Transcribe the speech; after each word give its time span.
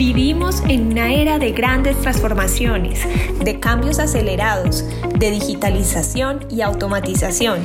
Vivimos 0.00 0.62
en 0.66 0.92
una 0.92 1.12
era 1.12 1.38
de 1.38 1.52
grandes 1.52 1.94
transformaciones, 2.00 3.06
de 3.44 3.60
cambios 3.60 3.98
acelerados, 3.98 4.82
de 5.18 5.30
digitalización 5.30 6.46
y 6.48 6.62
automatización. 6.62 7.58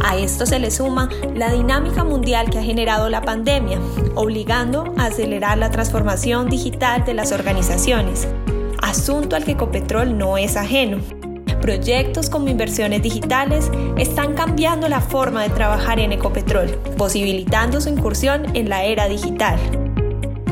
A 0.00 0.16
esto 0.16 0.46
se 0.46 0.60
le 0.60 0.70
suma 0.70 1.08
la 1.34 1.50
dinámica 1.50 2.04
mundial 2.04 2.50
que 2.50 2.60
ha 2.60 2.62
generado 2.62 3.08
la 3.08 3.22
pandemia, 3.22 3.80
obligando 4.14 4.94
a 4.96 5.06
acelerar 5.06 5.58
la 5.58 5.72
transformación 5.72 6.48
digital 6.48 7.04
de 7.04 7.14
las 7.14 7.32
organizaciones, 7.32 8.28
asunto 8.80 9.34
al 9.34 9.44
que 9.44 9.50
Ecopetrol 9.50 10.16
no 10.16 10.38
es 10.38 10.56
ajeno. 10.56 10.98
Proyectos 11.60 12.30
como 12.30 12.46
inversiones 12.46 13.02
digitales 13.02 13.68
están 13.98 14.34
cambiando 14.34 14.88
la 14.88 15.00
forma 15.00 15.42
de 15.42 15.50
trabajar 15.50 15.98
en 15.98 16.12
Ecopetrol, 16.12 16.68
posibilitando 16.96 17.80
su 17.80 17.88
incursión 17.88 18.54
en 18.54 18.68
la 18.68 18.84
era 18.84 19.08
digital. 19.08 19.58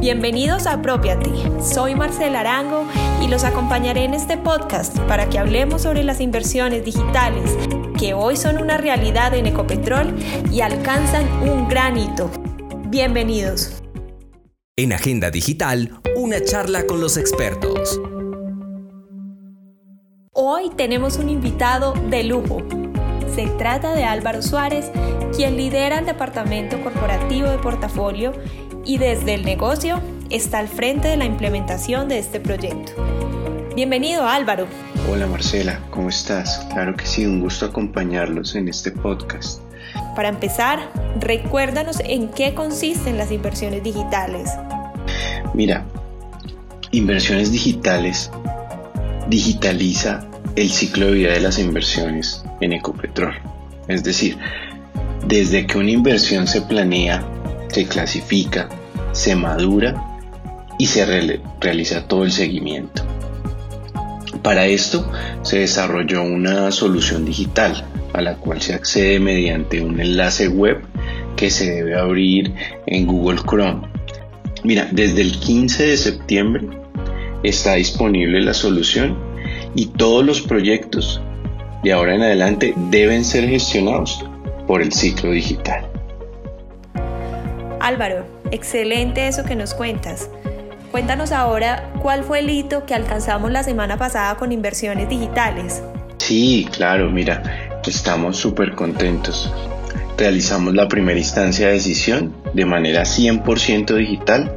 Bienvenidos 0.01 0.67
a 0.67 0.73
Apropiate. 0.73 1.31
Soy 1.63 1.95
Marcela 1.95 2.41
Arango 2.41 2.87
y 3.23 3.29
los 3.29 3.45
acompañaré 3.45 4.05
en 4.05 4.15
este 4.15 4.39
podcast 4.39 4.99
para 5.01 5.29
que 5.29 5.39
hablemos 5.39 5.83
sobre 5.83 6.05
las 6.05 6.23
inversiones 6.23 6.87
digitales 6.87 7.59
que 7.99 8.15
hoy 8.15 8.39
son 8.39 8.57
una 8.57 8.79
realidad 8.79 9.35
en 9.35 9.45
Ecopetrol 9.45 10.15
y 10.51 10.63
alcanzan 10.63 11.31
un 11.47 11.69
gran 11.69 11.99
hito. 11.99 12.31
Bienvenidos. 12.89 13.83
En 14.75 14.95
Agenda 14.95 15.31
Digital, 15.31 16.01
una 16.17 16.43
charla 16.43 16.87
con 16.87 17.03
los 17.03 17.19
expertos. 17.19 18.01
Hoy 20.33 20.71
tenemos 20.79 21.19
un 21.19 21.29
invitado 21.29 21.93
de 22.09 22.25
lujo. 22.25 22.63
Se 23.35 23.49
trata 23.59 23.95
de 23.95 24.05
Álvaro 24.05 24.41
Suárez, 24.41 24.91
quien 25.37 25.59
lidera 25.59 25.99
el 25.99 26.07
Departamento 26.07 26.83
Corporativo 26.83 27.51
de 27.51 27.59
Portafolio 27.59 28.33
y 28.85 28.99
desde 28.99 29.35
el 29.35 29.45
negocio 29.45 30.01
está 30.31 30.59
al 30.59 30.69
frente 30.69 31.09
de 31.09 31.17
la 31.17 31.25
implementación 31.25 32.09
de 32.09 32.19
este 32.19 32.41
proyecto. 32.41 32.93
Bienvenido 33.75 34.27
Álvaro. 34.27 34.67
Hola 35.11 35.27
Marcela, 35.27 35.81
¿cómo 35.91 36.09
estás? 36.09 36.67
Claro 36.73 36.95
que 36.97 37.07
sí, 37.07 37.27
un 37.27 37.41
gusto 37.41 37.67
acompañarlos 37.67 38.55
en 38.55 38.69
este 38.69 38.91
podcast. 38.91 39.61
Para 40.15 40.29
empezar, 40.29 40.91
recuérdanos 41.19 42.01
en 42.05 42.29
qué 42.29 42.55
consisten 42.55 43.19
las 43.19 43.33
inversiones 43.33 43.83
digitales. 43.83 44.51
Mira, 45.55 45.85
inversiones 46.93 47.51
digitales 47.53 48.31
digitaliza 49.29 50.27
el 50.57 50.71
ciclo 50.71 51.07
de 51.07 51.13
vida 51.13 51.33
de 51.33 51.41
las 51.41 51.59
inversiones 51.59 52.45
en 52.61 52.73
Ecopetrol. 52.73 53.35
Es 53.89 54.05
decir, 54.05 54.37
desde 55.27 55.67
que 55.67 55.79
una 55.79 55.91
inversión 55.91 56.47
se 56.47 56.63
planea 56.63 57.25
se 57.71 57.87
clasifica, 57.87 58.69
se 59.13 59.35
madura 59.35 60.19
y 60.79 60.87
se 60.87 61.05
realiza 61.61 62.07
todo 62.07 62.25
el 62.25 62.33
seguimiento. 62.33 63.03
Para 64.43 64.67
esto 64.67 65.11
se 65.43 65.59
desarrolló 65.59 66.23
una 66.23 66.71
solución 66.73 67.25
digital 67.25 67.85
a 68.15 68.23
la 68.23 68.37
cual 68.37 68.61
se 68.63 68.75
accede 68.75 69.21
mediante 69.21 69.81
un 69.81 70.01
enlace 70.01 70.49
web 70.49 70.81
que 71.37 71.51
se 71.51 71.71
debe 71.71 71.99
abrir 71.99 72.55
en 72.87 73.07
Google 73.07 73.41
Chrome. 73.47 73.89
Mira, 74.65 74.89
desde 74.91 75.23
el 75.23 75.39
15 75.39 75.87
de 75.87 75.97
septiembre 75.97 76.69
está 77.43 77.75
disponible 77.75 78.41
la 78.41 78.55
solución 78.55 79.17
y 79.75 79.87
todos 79.87 80.25
los 80.25 80.41
proyectos 80.41 81.21
de 81.83 81.93
ahora 81.93 82.15
en 82.15 82.23
adelante 82.23 82.75
deben 82.91 83.25
ser 83.25 83.49
gestionados 83.49 84.25
por 84.67 84.83
el 84.83 84.93
ciclo 84.93 85.33
digital. 85.33 85.87
Álvaro, 87.81 88.27
excelente 88.51 89.27
eso 89.27 89.45
que 89.45 89.57
nos 89.57 89.75
cuentas. 89.75 90.31
Cuéntanos 90.91 91.33
ahora 91.33 91.91
cuál 92.03 92.25
fue 92.25 92.41
el 92.41 92.51
hito 92.51 92.85
que 92.85 92.95
alcanzamos 92.95 93.51
la 93.51 93.63
semana 93.63 93.97
pasada 93.97 94.37
con 94.37 94.53
inversiones 94.53 95.09
digitales. 95.09 95.83
Sí, 96.19 96.69
claro, 96.71 97.11
mira, 97.11 97.43
estamos 97.87 98.37
súper 98.37 98.75
contentos. 98.75 99.53
Realizamos 100.19 100.75
la 100.75 100.89
primera 100.89 101.19
instancia 101.19 101.69
de 101.69 101.75
decisión 101.75 102.35
de 102.53 102.67
manera 102.67 103.03
100% 103.03 103.95
digital 103.95 104.55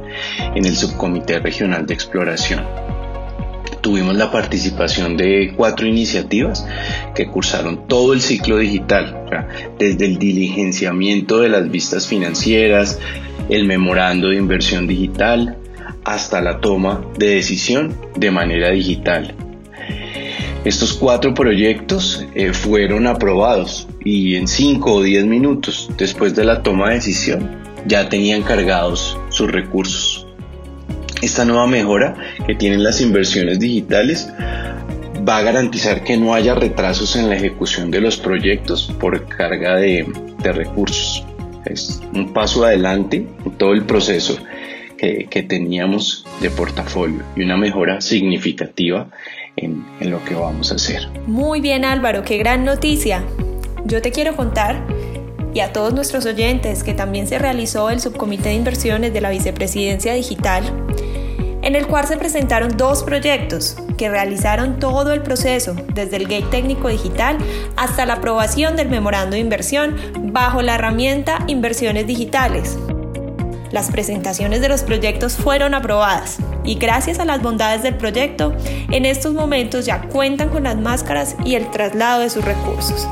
en 0.54 0.66
el 0.66 0.76
Subcomité 0.76 1.38
Regional 1.38 1.86
de 1.86 1.94
Exploración 1.94 2.64
tuvimos 3.84 4.16
la 4.16 4.30
participación 4.30 5.18
de 5.18 5.52
cuatro 5.54 5.86
iniciativas 5.86 6.66
que 7.14 7.26
cursaron 7.26 7.86
todo 7.86 8.14
el 8.14 8.22
ciclo 8.22 8.56
digital, 8.56 9.26
desde 9.78 10.06
el 10.06 10.18
diligenciamiento 10.18 11.40
de 11.40 11.50
las 11.50 11.70
vistas 11.70 12.08
financieras, 12.08 12.98
el 13.50 13.66
memorando 13.66 14.30
de 14.30 14.36
inversión 14.36 14.86
digital, 14.86 15.58
hasta 16.02 16.40
la 16.40 16.62
toma 16.62 17.04
de 17.18 17.34
decisión 17.34 17.94
de 18.16 18.30
manera 18.30 18.70
digital. 18.70 19.34
Estos 20.64 20.94
cuatro 20.94 21.34
proyectos 21.34 22.26
eh, 22.34 22.54
fueron 22.54 23.06
aprobados 23.06 23.86
y 24.02 24.36
en 24.36 24.48
5 24.48 24.94
o 24.94 25.02
10 25.02 25.26
minutos 25.26 25.90
después 25.98 26.34
de 26.34 26.44
la 26.44 26.62
toma 26.62 26.88
de 26.88 26.94
decisión 26.94 27.50
ya 27.86 28.08
tenían 28.08 28.40
cargados 28.40 29.18
sus 29.28 29.52
recursos. 29.52 30.13
Esta 31.24 31.46
nueva 31.46 31.66
mejora 31.66 32.14
que 32.46 32.54
tienen 32.54 32.84
las 32.84 33.00
inversiones 33.00 33.58
digitales 33.58 34.30
va 35.26 35.38
a 35.38 35.42
garantizar 35.42 36.04
que 36.04 36.18
no 36.18 36.34
haya 36.34 36.54
retrasos 36.54 37.16
en 37.16 37.30
la 37.30 37.36
ejecución 37.36 37.90
de 37.90 38.02
los 38.02 38.18
proyectos 38.18 38.92
por 39.00 39.26
carga 39.26 39.76
de, 39.76 40.06
recursos. 40.42 41.24
Es 41.64 42.02
un 42.12 42.34
paso 42.34 42.66
adelante 42.66 43.26
en 43.42 43.52
todo 43.52 43.72
el 43.72 43.86
proceso 43.86 44.36
que, 44.98 45.46
teníamos 45.48 46.26
de 46.42 46.50
portafolio 46.50 47.22
y 47.34 47.42
una 47.42 47.56
mejora 47.56 48.02
significativa 48.02 49.08
en, 49.56 49.82
lo 50.00 50.22
que 50.26 50.34
vamos 50.34 50.72
a 50.72 50.74
hacer. 50.74 51.08
Muy 51.26 51.62
bien 51.62 51.86
Álvaro, 51.86 52.22
qué 52.22 52.36
gran 52.36 52.66
noticia. 52.66 53.24
Yo 53.86 54.02
te 54.02 54.12
quiero 54.12 54.36
contar 54.36 54.86
y 55.54 55.60
a 55.60 55.72
todos 55.72 55.94
nuestros 55.94 56.26
oyentes 56.26 56.84
que 56.84 56.92
también 56.92 57.26
se 57.28 57.38
realizó 57.38 57.88
el 57.88 58.00
subcomité 58.00 58.50
de 58.50 58.56
inversiones 58.56 59.14
de 59.14 59.22
la 59.22 59.30
Vicepresidencia 59.30 60.12
Digital 60.12 60.64
en 61.64 61.74
el 61.76 61.86
cual 61.86 62.06
se 62.06 62.18
presentaron 62.18 62.76
dos 62.76 63.02
proyectos 63.02 63.76
que 63.96 64.10
realizaron 64.10 64.78
todo 64.78 65.12
el 65.12 65.22
proceso, 65.22 65.74
desde 65.94 66.16
el 66.16 66.24
gate 66.24 66.46
técnico 66.50 66.88
digital 66.88 67.38
hasta 67.76 68.06
la 68.06 68.14
aprobación 68.14 68.76
del 68.76 68.90
memorando 68.90 69.34
de 69.34 69.40
inversión 69.40 69.96
bajo 70.32 70.60
la 70.62 70.74
herramienta 70.74 71.38
Inversiones 71.46 72.06
Digitales. 72.06 72.78
Las 73.72 73.90
presentaciones 73.90 74.60
de 74.60 74.68
los 74.68 74.82
proyectos 74.82 75.34
fueron 75.34 75.74
aprobadas 75.74 76.38
y 76.64 76.76
gracias 76.76 77.18
a 77.18 77.24
las 77.24 77.42
bondades 77.42 77.82
del 77.82 77.96
proyecto, 77.96 78.54
en 78.90 79.06
estos 79.06 79.32
momentos 79.32 79.86
ya 79.86 80.02
cuentan 80.02 80.50
con 80.50 80.64
las 80.64 80.76
máscaras 80.76 81.34
y 81.44 81.54
el 81.54 81.70
traslado 81.70 82.20
de 82.20 82.30
sus 82.30 82.44
recursos. 82.44 83.08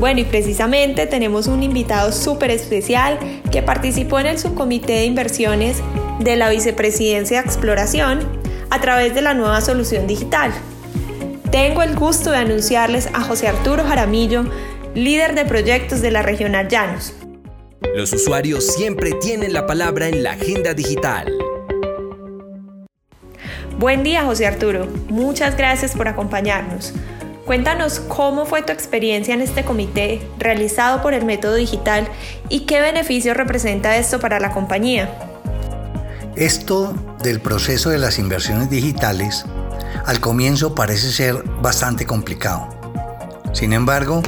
Bueno, 0.00 0.20
y 0.20 0.24
precisamente 0.24 1.06
tenemos 1.06 1.46
un 1.46 1.62
invitado 1.62 2.10
súper 2.10 2.50
especial 2.50 3.18
que 3.52 3.60
participó 3.60 4.18
en 4.18 4.28
el 4.28 4.38
subcomité 4.38 4.94
de 4.94 5.04
inversiones 5.04 5.82
de 6.20 6.36
la 6.36 6.48
Vicepresidencia 6.48 7.42
de 7.42 7.46
Exploración 7.46 8.26
a 8.70 8.80
través 8.80 9.14
de 9.14 9.20
la 9.20 9.34
nueva 9.34 9.60
solución 9.60 10.06
digital. 10.06 10.52
Tengo 11.52 11.82
el 11.82 11.96
gusto 11.96 12.30
de 12.30 12.38
anunciarles 12.38 13.08
a 13.12 13.20
José 13.20 13.48
Arturo 13.48 13.84
Jaramillo, 13.84 14.46
líder 14.94 15.34
de 15.34 15.44
proyectos 15.44 16.00
de 16.00 16.10
la 16.10 16.22
Regional 16.22 16.68
Llanos. 16.68 17.12
Los 17.94 18.14
usuarios 18.14 18.66
siempre 18.68 19.12
tienen 19.20 19.52
la 19.52 19.66
palabra 19.66 20.08
en 20.08 20.22
la 20.22 20.30
agenda 20.30 20.72
digital. 20.72 21.30
Buen 23.78 24.02
día, 24.02 24.24
José 24.24 24.46
Arturo. 24.46 24.86
Muchas 25.10 25.58
gracias 25.58 25.94
por 25.94 26.08
acompañarnos. 26.08 26.94
Cuéntanos 27.50 27.98
cómo 27.98 28.46
fue 28.46 28.62
tu 28.62 28.70
experiencia 28.72 29.34
en 29.34 29.40
este 29.40 29.64
comité 29.64 30.24
realizado 30.38 31.02
por 31.02 31.14
el 31.14 31.24
método 31.24 31.56
digital 31.56 32.06
y 32.48 32.60
qué 32.60 32.80
beneficio 32.80 33.34
representa 33.34 33.96
esto 33.96 34.20
para 34.20 34.38
la 34.38 34.52
compañía. 34.52 35.12
Esto 36.36 36.94
del 37.24 37.40
proceso 37.40 37.90
de 37.90 37.98
las 37.98 38.20
inversiones 38.20 38.70
digitales 38.70 39.46
al 40.06 40.20
comienzo 40.20 40.76
parece 40.76 41.10
ser 41.10 41.42
bastante 41.60 42.06
complicado. 42.06 42.68
Sin 43.52 43.72
embargo, 43.72 44.22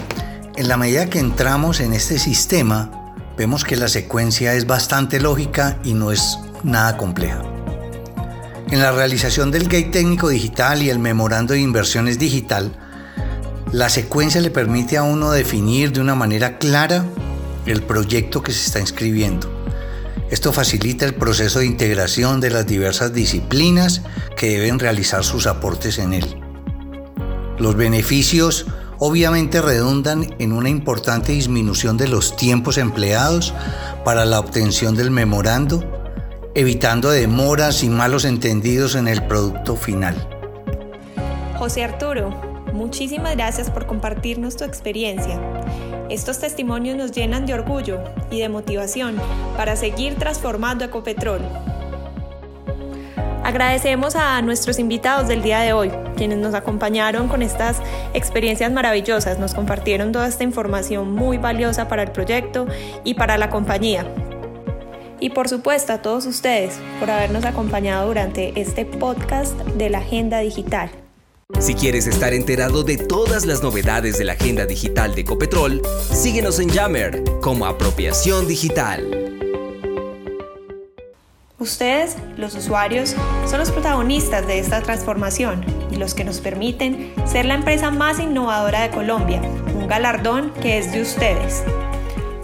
en 0.57 0.67
la 0.67 0.77
medida 0.77 1.09
que 1.09 1.21
entramos 1.21 1.79
en 1.79 1.93
este 1.93 2.19
sistema, 2.19 3.15
vemos 3.37 3.63
que 3.63 3.77
la 3.77 3.87
secuencia 3.87 4.55
es 4.55 4.67
bastante 4.67 5.21
lógica 5.21 5.79
y 5.85 5.95
no 5.95 6.11
es 6.11 6.41
nada 6.65 6.97
compleja. 6.97 7.41
En 8.69 8.81
la 8.81 8.91
realización 8.91 9.53
del 9.53 9.69
gate 9.69 9.91
técnico 9.93 10.29
digital 10.29 10.83
y 10.83 10.91
el 10.91 10.99
memorando 10.99 11.55
de 11.55 11.61
inversiones 11.61 12.19
digital, 12.19 12.77
la 13.73 13.89
secuencia 13.89 14.41
le 14.41 14.51
permite 14.51 14.97
a 14.97 15.03
uno 15.03 15.33
definir 15.33 15.93
de 15.93 16.01
una 16.01 16.15
manera 16.15 16.59
clara 16.59 17.05
el 17.67 17.83
proyecto 17.83 18.43
que 18.43 18.53
se 18.53 18.67
está 18.67 18.81
inscribiendo 18.81 19.63
esto 20.33 20.51
facilita 20.51 21.05
el 21.05 21.15
proceso 21.15 21.59
de 21.59 21.67
integración 21.67 22.41
de 22.41 22.49
las 22.49 22.67
diversas 22.67 23.13
disciplinas 23.13 24.01
que 24.35 24.49
deben 24.49 24.79
realizar 24.79 25.25
sus 25.25 25.47
aportes 25.47 25.99
en 25.99 26.15
él. 26.15 26.41
Los 27.59 27.77
beneficios 27.77 28.65
obviamente 28.99 29.61
redundan 29.61 30.35
en 30.39 30.55
una 30.55 30.71
importante 30.71 31.33
disminución 31.33 31.99
de 31.99 32.09
los 32.09 32.35
tiempos 32.35 32.79
empleados 32.79 33.53
para 34.07 34.25
la 34.25 34.41
obtención 34.41 34.97
del 34.97 35.11
memorando 35.11 35.85
evitando 36.55 37.11
demoras 37.11 37.83
y 37.83 37.91
malos 37.91 38.25
entendidos 38.25 38.95
en 38.95 39.09
el 39.09 39.27
producto 39.27 39.77
final. 39.77 40.17
José 41.59 41.85
Arturo, 41.85 42.52
muchísimas 42.73 43.37
gracias 43.37 43.71
por 43.71 43.87
compartirnos 43.87 44.57
tu 44.57 44.65
experiencia. 44.65 45.39
Estos 46.09 46.39
testimonios 46.39 46.97
nos 46.97 47.13
llenan 47.13 47.47
de 47.47 47.55
orgullo 47.55 47.99
y 48.31 48.41
de 48.41 48.49
motivación 48.49 49.17
para 49.57 49.77
seguir 49.77 50.17
transformando 50.17 50.85
Ecopetrol. 50.85 51.41
Agradecemos 53.45 54.15
a 54.15 54.41
nuestros 54.43 54.79
invitados 54.79 55.27
del 55.27 55.43
día 55.43 55.61
de 55.61 55.73
hoy, 55.73 55.91
quienes 56.17 56.39
nos 56.39 56.55
acompañaron 56.55 57.27
con 57.27 57.43
estas 57.43 57.79
experiencias 58.15 58.71
maravillosas, 58.71 59.39
nos 59.39 59.53
compartieron 59.53 60.13
toda 60.13 60.29
esta 60.29 60.45
información 60.45 61.13
muy 61.13 61.39
valiosa 61.39 61.89
para 61.89 62.05
el 62.05 62.13
proyecto 62.13 62.67
y 63.03 63.15
para 63.15 63.39
la 63.39 63.51
compañía. 63.51 64.07
Y 65.19 65.31
por 65.31 65.49
supuesto 65.49 65.93
a 65.93 66.03
todos 66.03 66.27
ustedes 66.27 66.79
por 67.01 67.11
habernos 67.11 67.45
acompañado 67.45 68.07
durante 68.07 68.61
este 68.61 68.85
podcast 68.85 69.57
de 69.61 69.91
la 69.91 69.99
Agenda 69.99 70.39
Digital. 70.39 71.02
Si 71.61 71.75
quieres 71.75 72.07
estar 72.07 72.35
enterado 72.35 72.83
de 72.83 72.97
todas 72.97 73.47
las 73.47 73.63
novedades 73.63 74.19
de 74.19 74.25
la 74.25 74.33
agenda 74.33 74.67
digital 74.67 75.15
de 75.15 75.21
Ecopetrol, 75.21 75.83
síguenos 76.11 76.59
en 76.59 76.71
Yammer 76.71 77.23
como 77.41 77.67
Apropiación 77.67 78.49
Digital. 78.49 79.33
Ustedes, 81.59 82.17
los 82.37 82.57
usuarios, 82.57 83.15
son 83.47 83.61
los 83.61 83.71
protagonistas 83.71 84.45
de 84.49 84.59
esta 84.59 84.83
transformación 84.83 85.65
y 85.93 85.97
los 85.97 86.15
que 86.15 86.25
nos 86.25 86.41
permiten 86.41 87.13
ser 87.25 87.45
la 87.45 87.55
empresa 87.55 87.93
más 87.93 88.19
innovadora 88.19 88.83
de 88.83 88.91
Colombia, 88.91 89.41
un 89.77 89.87
galardón 89.87 90.53
que 90.61 90.79
es 90.79 90.93
de 90.93 91.03
ustedes. 91.03 91.63